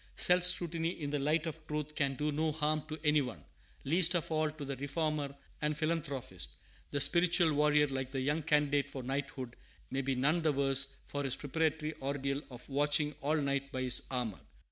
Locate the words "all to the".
4.31-4.75